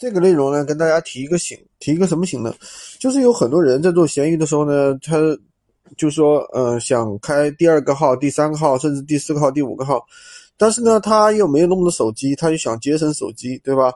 [0.00, 2.54] 这个内容呢，跟大家提一个醒，提一个什么醒呢？
[2.98, 5.18] 就是有很多人在做闲鱼的时候呢，他
[5.98, 10.02] 就说，呃，想开第二个号、第三个号，甚至第四个号、第五个号，
[10.56, 13.92] 但是呢，他又没有那么多手机，他又想节省手机，对吧？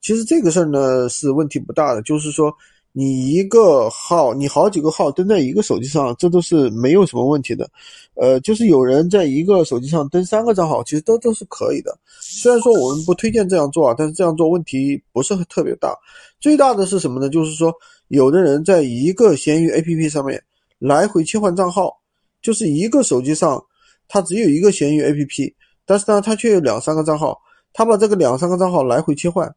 [0.00, 2.50] 其实这个事儿呢是问题不大的，就是说。
[2.94, 7.66] 你一个号，你好几个号登在一个手机上，这都是没有什么问题的。
[8.14, 11.98] 呃，就是有人在一个手机上登三个账号，其实都都是可以的。
[12.20, 15.96] 虽然说我们不推荐这样做啊，但是这样做问题不是特别大。
[16.38, 17.30] 最大的是什么呢？
[17.30, 17.72] 就是说，
[18.08, 20.42] 有的人在一个闲鱼 APP 上面
[20.78, 21.98] 来回切换账号，
[22.42, 23.64] 就是一个手机上
[24.06, 25.54] 他只有一个闲鱼 APP，
[25.86, 27.40] 但是呢，他却有两三个账号，
[27.72, 29.50] 他把这个两三个账号来回切换，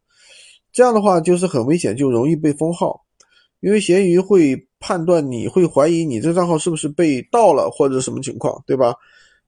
[0.72, 3.02] 这样的话就是很危险，就容易被封号。
[3.60, 8.94] 因为闲鱼会判断，你会怀疑你这个账号是不是被盗了或者什么情况，对吧？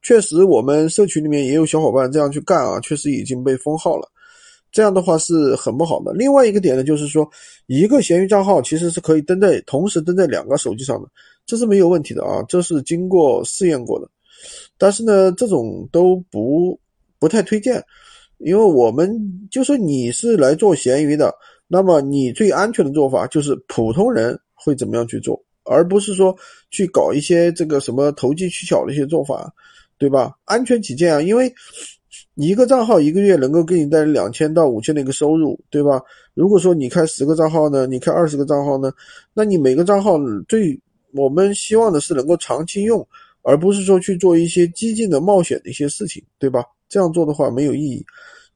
[0.00, 4.08] 确实，我们社群里面也有小伙伴这样去干啊，确实已经被封号了。
[4.70, 6.12] 这样的话是很不好的。
[6.12, 7.28] 另外一个点呢，就是说，
[7.66, 11.08] 一个闲鱼账号其实是可以登在同时登在两个手机上的，
[11.46, 14.08] 这是没有问题的啊，这是经过试验过的。
[14.76, 16.78] 但是呢，这种都不
[17.18, 17.82] 不太推荐，
[18.38, 19.10] 因为我们
[19.50, 21.34] 就说你是来做闲鱼的。
[21.68, 26.34] 那么你最安全的做法就是普通人会怎么样去做，而不是说
[26.70, 29.52] 去搞一些这个什么投机取巧的一些做法，
[29.98, 30.32] 对吧？
[30.46, 31.52] 安全起见啊，因为
[32.34, 36.00] 一个账号一个月能够给你带来两千到五千的一个收入，对吧？
[36.34, 38.90] 如果说你开十个账号呢，你开二十个账号呢，
[39.34, 40.16] 那你每个账号
[40.48, 40.80] 最
[41.12, 43.06] 我们希望的是能够长期用，
[43.42, 46.64] 而不是说去做一些激进的冒险的一些事情，对吧？
[46.88, 48.04] 这样做的话没有意义。